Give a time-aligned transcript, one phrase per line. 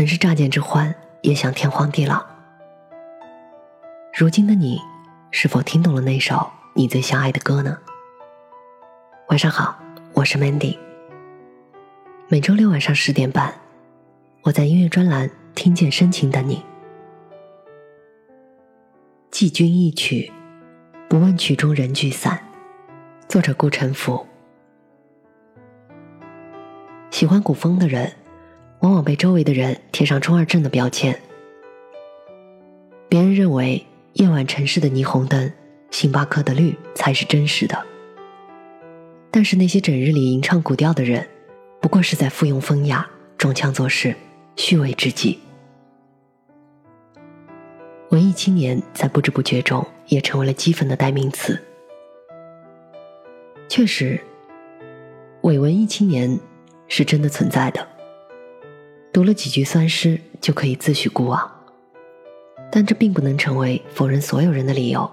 [0.00, 2.24] 曾是乍见之欢，也想天荒地老。
[4.14, 4.80] 如今的你，
[5.30, 7.76] 是否听懂了那首你最相爱的歌呢？
[9.28, 9.78] 晚上好，
[10.14, 10.78] 我是 Mandy。
[12.28, 13.52] 每周六晚上十点半，
[14.40, 16.64] 我在音乐专栏听见深情的你。
[19.30, 20.32] 寄君一曲，
[21.10, 22.42] 不问曲中人聚散。
[23.28, 24.26] 作者顾城甫。
[27.10, 28.10] 喜欢古风的人，
[28.80, 31.18] 往往被周围的人贴上中二症的标签。
[33.08, 33.84] 别人认为
[34.14, 35.52] 夜晚城市的霓虹灯、
[35.90, 37.86] 星巴克的绿才是真实的，
[39.30, 41.26] 但是那些整日里吟唱古调的人，
[41.80, 44.14] 不过是在附庸风雅、装腔作势、
[44.56, 45.38] 虚伪之极。
[48.10, 51.60] 文艺青年在不知不觉中也成为了讥讽的代名词。
[53.68, 54.18] 确实，
[55.42, 56.38] 伪文艺青年
[56.88, 57.86] 是真的存在的。
[59.12, 61.50] 读了几句酸诗就可以自诩孤傲，
[62.70, 65.10] 但这并不能成为否认所有人的理由。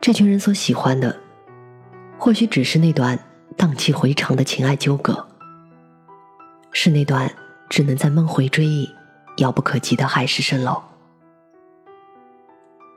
[0.00, 1.18] 这群人所喜欢的，
[2.18, 3.18] 或许只是那段
[3.56, 5.26] 荡气回肠的情爱纠葛，
[6.70, 7.32] 是那段
[7.68, 8.88] 只能在梦回追忆。
[9.38, 10.82] 遥不可及的海市蜃楼，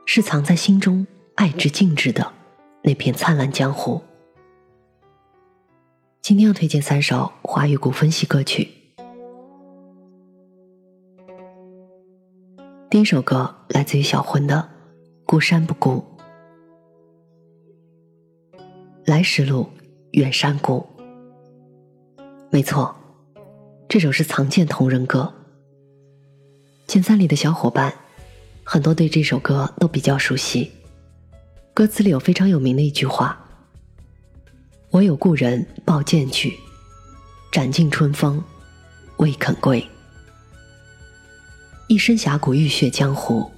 [0.04, 2.30] 是藏在心中爱之静止的
[2.82, 4.04] 那片灿烂江湖。
[6.26, 8.68] 今天要推荐三首华语古风系歌曲。
[12.90, 14.56] 第一首歌来自于小魂的
[15.24, 16.04] 《孤山不孤》，
[19.04, 19.68] 来时路，
[20.14, 20.84] 远山谷。
[22.50, 22.92] 没错，
[23.88, 25.32] 这首是藏剑同人歌。
[26.88, 27.94] 前三里的小伙伴，
[28.64, 30.72] 很多对这首歌都比较熟悉。
[31.72, 33.45] 歌词里有非常有名的一句话
[34.96, 36.58] ：“我有故人抱剑去，
[37.52, 38.42] 斩尽春风
[39.18, 39.86] 未肯归。”
[41.86, 43.50] 一身侠骨浴血江湖，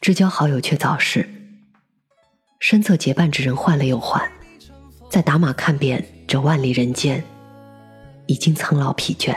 [0.00, 1.28] 知交好友却早逝。
[2.60, 4.22] 身侧结伴之人换了又换，
[5.10, 7.24] 在打马看遍这万里人间，
[8.26, 9.36] 已经苍老疲倦。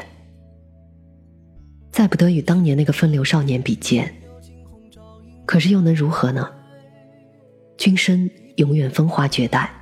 [1.91, 4.13] 再不得与当年那个风流少年比肩，
[5.47, 6.47] 可是又能如何呢？
[7.79, 9.73] 君生永远风华绝代，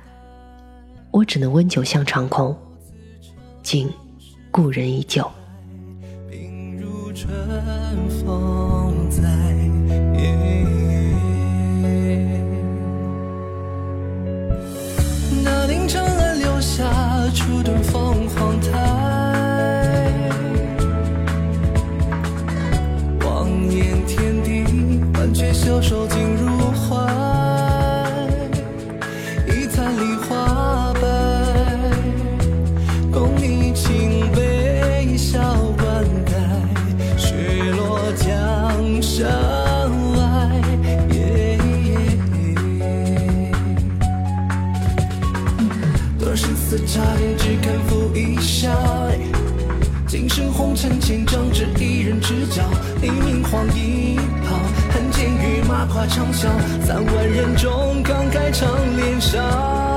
[1.14, 2.52] 我只能温酒向长空。
[3.62, 3.88] 今
[4.50, 5.24] 故人依旧。
[15.44, 16.84] 那年长安留下
[17.32, 18.23] 初登凤凰台。
[50.84, 52.62] 陈情仗着，一人之角。
[53.00, 54.54] 你明黄衣袍，
[54.92, 56.46] 恨剑与马跨长啸。
[56.84, 59.93] 三万人中，慷慨唱连笑。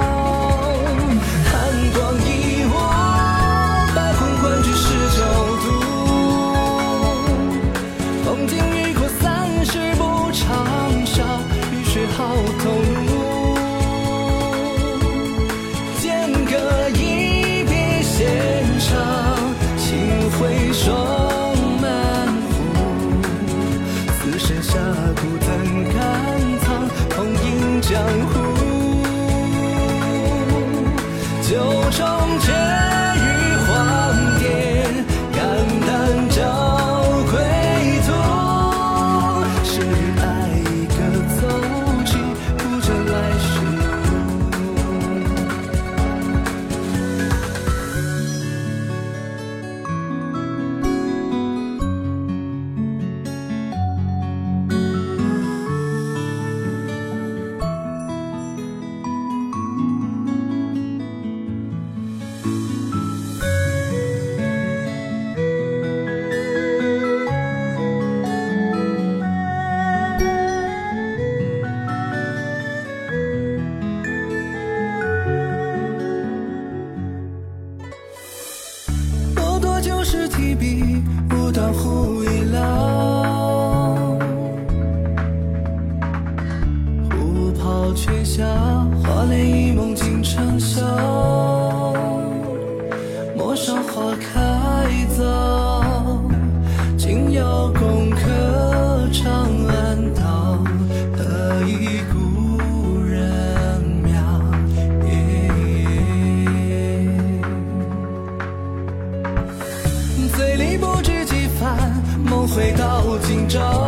[89.03, 90.81] 花莲一梦尽成秀，
[93.35, 96.21] 陌上花开早，
[96.97, 99.31] 今宵共客长
[99.67, 100.59] 安道，
[101.15, 104.15] 何以故人渺？
[110.35, 111.91] 醉里不知几番
[112.23, 113.86] 梦，回到今朝。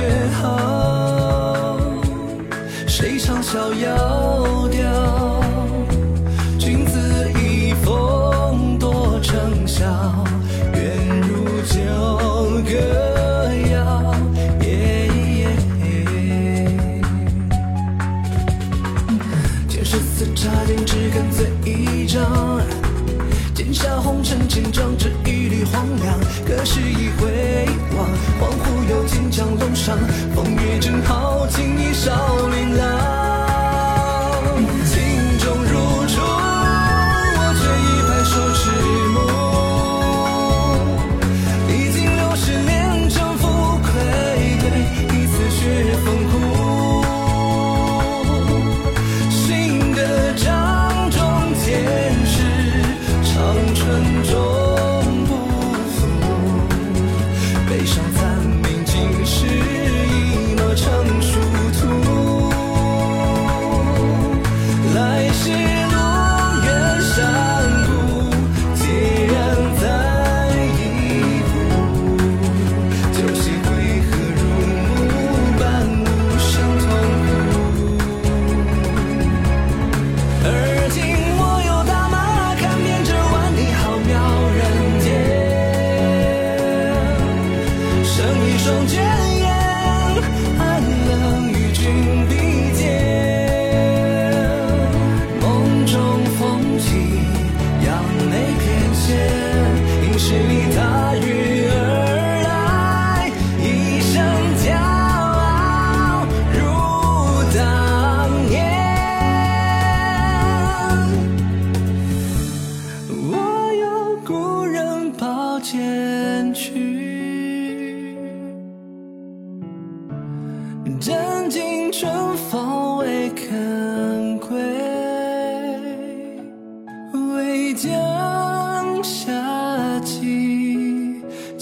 [0.00, 0.08] 白飞雪
[0.40, 1.76] 好，
[2.86, 4.80] 谁唱逍遥调？
[6.58, 9.84] 君子一风多成晓，
[10.72, 11.76] 愿如酒
[12.64, 12.72] 歌
[13.70, 14.14] 谣。
[19.68, 22.60] 见生死差点，只敢醉一场。
[23.54, 26.18] 剑下红尘千丈，只一缕荒凉。
[26.46, 27.29] 可是一回，
[29.40, 29.98] 惚又见江楼上，
[30.34, 32.12] 风月正好，情意少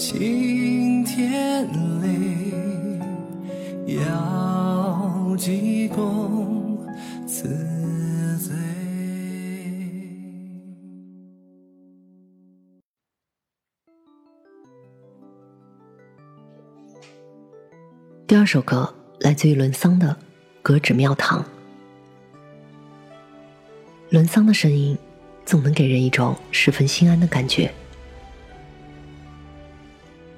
[0.09, 1.67] 寄青天
[2.01, 6.79] 泪，遥济公
[7.27, 7.47] 此
[8.39, 8.55] 罪。
[18.25, 20.07] 第二首歌来自于伦桑的
[20.63, 21.43] 《格纸庙堂》。
[24.09, 24.97] 伦桑的声音
[25.45, 27.71] 总能给人一种十分心安的感觉。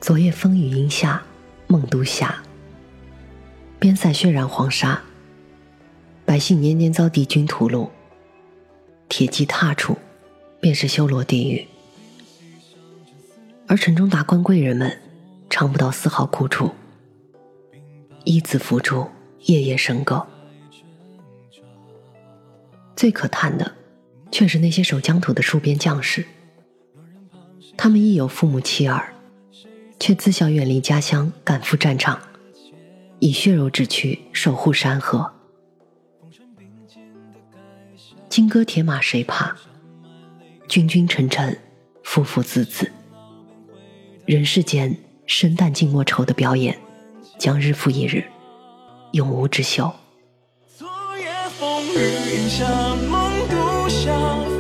[0.02, 1.22] 昨夜风雨阴下，
[1.68, 2.42] 梦都下。
[3.78, 5.00] 边塞血染黄沙，
[6.26, 7.88] 百姓年年遭敌军屠戮。
[9.08, 9.96] 铁骑踏处，
[10.60, 11.68] 便是修罗地狱。
[13.68, 15.00] 而城中达官贵人们，
[15.52, 16.72] 尝不到丝毫苦楚。
[18.24, 19.08] 一字扶助，
[19.42, 20.26] 夜夜笙歌。
[22.96, 23.76] 最可叹的，
[24.32, 26.26] 却是那些守疆土的戍边将士。
[27.78, 29.11] 他们亦有父母妻儿，
[30.02, 32.20] 却自小远离家乡，赶赴战场，
[33.20, 35.32] 以血肉之躯守护山河。
[38.28, 39.56] 金戈铁马谁怕？
[40.68, 41.56] 君君臣臣，
[42.02, 42.92] 父父子子。
[44.26, 46.76] 人世间生旦净末丑的表演。
[47.38, 48.24] 将日复一日，
[49.12, 49.92] 永无止休。
[50.78, 50.88] 昨
[51.20, 51.28] 夜
[51.60, 52.68] 风雨下，
[53.08, 54.12] 梦都下，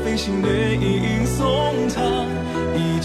[0.03, 2.20] 飞行掠影送他。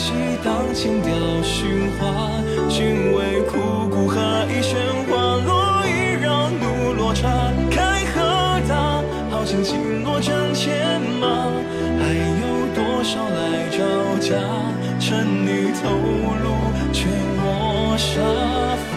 [0.07, 0.13] 一骑
[0.45, 1.11] 荡清雕
[1.43, 2.31] 寻花，
[2.69, 4.77] 君为枯骨何以喧
[5.11, 5.17] 哗？
[5.45, 5.91] 落一
[6.23, 7.27] 绕怒落刹，
[7.69, 11.51] 开合大，豪情尽落阵前马。
[11.99, 13.79] 还有多少来招
[14.21, 14.37] 架？
[15.01, 16.47] 趁你头颅
[16.93, 17.09] 却
[17.43, 18.21] 磨沙
[18.95, 18.97] 发。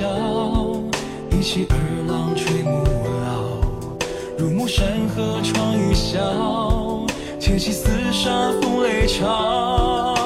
[0.00, 0.06] 笑，
[1.30, 1.76] 一起二
[2.08, 2.82] 郎垂暮
[3.20, 3.60] 老。
[4.38, 6.18] 入暮山河窗一笑，
[7.38, 10.16] 铁骑厮杀风雷潮。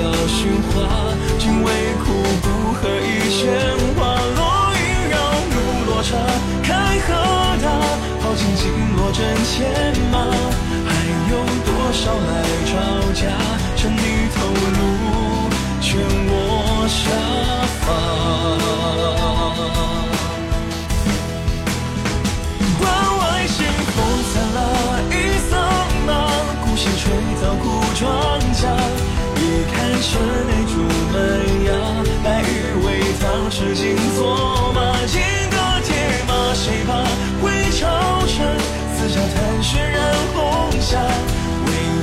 [0.00, 0.78] 要寻花，
[1.38, 1.70] 君为
[2.02, 2.04] 苦
[2.40, 3.44] 不何以喧
[3.98, 4.19] 哗？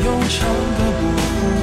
[0.07, 0.47] 悠长
[0.77, 1.11] 的波
[1.41, 1.56] 动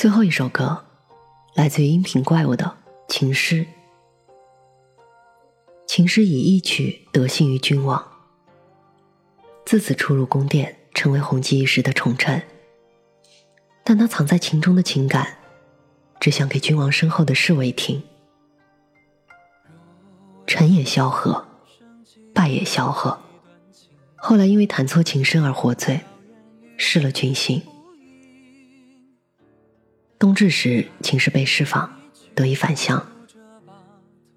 [0.00, 0.82] 最后一首歌，
[1.54, 2.64] 来自于音频怪物的
[3.12, 3.56] 《情诗》。
[5.86, 8.02] 情诗以一曲得幸于君王，
[9.66, 12.42] 自此出入宫殿，成为红极一时的宠臣。
[13.84, 15.36] 但他藏在情中的情感，
[16.18, 18.02] 只想给君王身后的侍卫听。
[20.46, 21.46] 成也萧何，
[22.32, 23.18] 败也萧何。
[24.16, 26.00] 后来因为弹错琴声而获罪，
[26.78, 27.62] 失了军心。
[30.20, 31.98] 冬至时，秦氏被释放，
[32.34, 33.06] 得以返乡。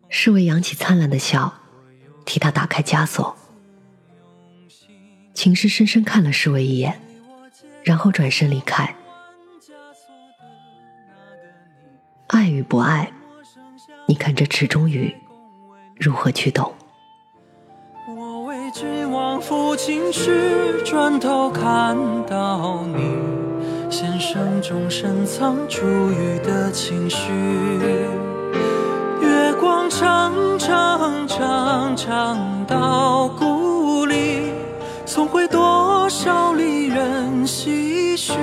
[0.08, 1.54] 侍卫扬起灿烂的笑，
[2.24, 3.36] 替他打开枷锁。
[5.34, 7.02] 秦氏深深看了侍卫一眼，
[7.84, 8.96] 然后转身离开。
[12.28, 13.12] 爱与不爱，
[14.08, 15.14] 你看这池中鱼
[16.00, 16.74] 如何去懂？
[18.08, 23.53] 我为君王抚琴时，转头看到你。
[23.94, 27.32] 弦声中深藏珠玉的情绪，
[29.22, 34.52] 月光长长长长到故里，
[35.06, 38.34] 送回多少离人唏嘘。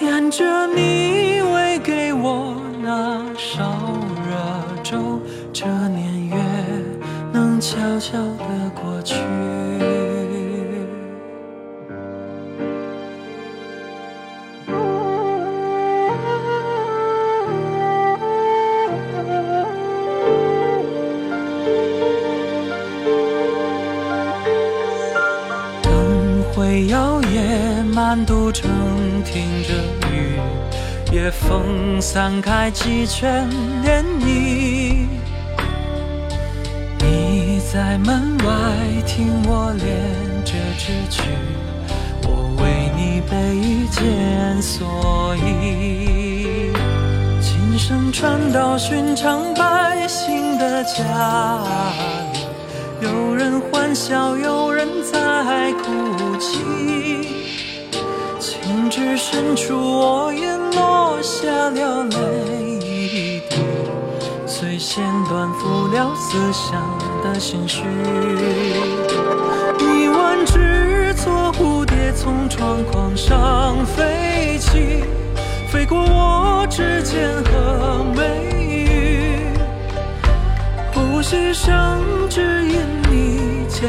[0.00, 3.74] 沿着你喂给我那烧
[4.24, 4.36] 热
[4.84, 5.18] 粥，
[5.52, 6.36] 这年月
[7.32, 8.67] 能悄悄的
[28.24, 28.70] 都城
[29.24, 29.74] 听着
[30.10, 30.38] 雨，
[31.12, 33.48] 夜风散开几圈
[33.84, 35.06] 涟漪。
[37.00, 38.46] 你在门外
[39.06, 39.86] 听我练
[40.44, 41.22] 这支曲，
[42.24, 46.72] 我为你备一件蓑衣。
[47.40, 51.62] 琴声传到寻常百姓的家
[52.32, 52.40] 里，
[53.00, 56.58] 有人欢笑，有人在哭泣。
[58.90, 63.56] 至深处，我也落下了泪一滴，
[64.46, 66.82] 随弦断付了思乡
[67.22, 67.82] 的心绪。
[69.78, 75.04] 一万只错蝴蝶从窗框上飞起，
[75.70, 78.22] 飞过我指尖和眉
[78.66, 79.46] 宇，
[80.94, 83.88] 呼吸声只因你渐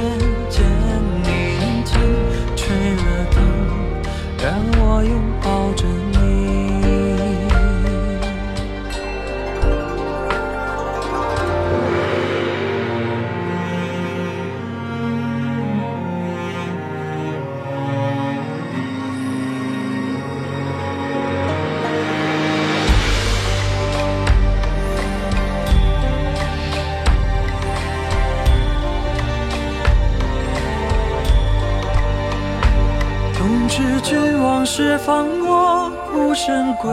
[33.79, 36.91] 是君往事放我，孤身归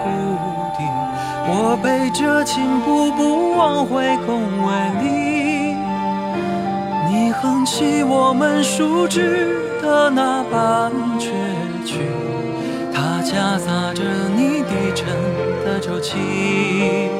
[0.00, 0.08] 故
[0.78, 0.84] 地。
[1.48, 5.74] 我背着琴步步往回宫闱里。
[7.08, 11.32] 你哼起我们熟知的那般绝
[11.84, 11.98] 句，
[12.94, 14.04] 它夹杂着
[14.36, 15.08] 你低沉
[15.64, 17.10] 的周期。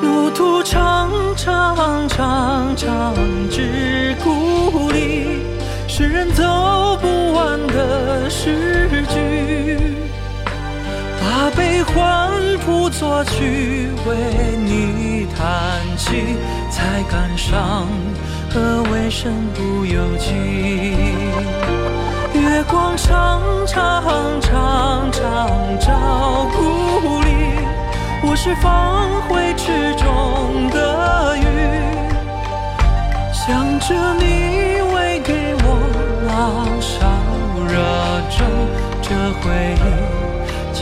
[0.00, 3.12] 路途长长长长
[3.50, 4.43] 至故
[11.94, 14.16] 把悲欢谱作曲，为
[14.64, 16.36] 你弹起，
[16.70, 17.86] 才感伤
[18.50, 20.30] 何为身不由己。
[22.34, 27.28] 月光长长长长照故里，
[28.22, 31.42] 我是放回池中的鱼，
[33.32, 35.66] 想着你为给我
[36.26, 37.06] 老烧
[37.66, 37.72] 热
[38.30, 38.44] 粥，
[39.02, 39.08] 这
[39.40, 39.44] 回
[39.76, 40.03] 忆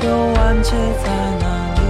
[0.03, 1.07] 就完结在
[1.39, 1.45] 那
[1.75, 1.81] 里。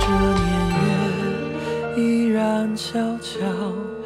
[0.00, 0.50] 这年
[0.84, 3.99] 月依然悄悄。